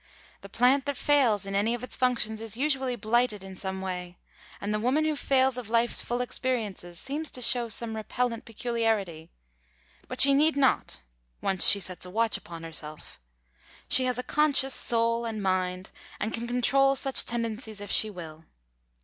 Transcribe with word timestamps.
The 0.41 0.49
plant 0.49 0.87
that 0.87 0.97
fails 0.97 1.45
in 1.45 1.53
any 1.53 1.75
of 1.75 1.83
its 1.83 1.95
functions 1.95 2.41
is 2.41 2.57
usually 2.57 2.95
blighted 2.95 3.43
in 3.43 3.55
some 3.55 3.81
way, 3.81 4.17
and 4.59 4.73
the 4.73 4.79
woman 4.79 5.05
who 5.05 5.15
fails 5.15 5.59
of 5.59 5.69
life's 5.69 6.01
full 6.01 6.21
experiences 6.21 6.97
seems 6.99 7.29
to 7.29 7.39
show 7.39 7.69
some 7.69 7.95
repellent 7.95 8.43
peculiarity. 8.43 9.29
But 10.07 10.19
she 10.19 10.33
need 10.33 10.57
not, 10.57 11.01
once 11.39 11.67
she 11.69 11.79
sets 11.79 12.03
a 12.03 12.09
watch 12.09 12.35
upon 12.35 12.63
herself; 12.63 13.19
she 13.87 14.05
has 14.05 14.17
a 14.17 14.23
conscious 14.23 14.73
soul 14.73 15.23
and 15.23 15.39
mind, 15.39 15.91
and 16.19 16.33
can 16.33 16.47
control 16.47 16.95
such 16.95 17.23
tendencies 17.23 17.79
if 17.79 17.91
she 17.91 18.09
will. 18.09 18.45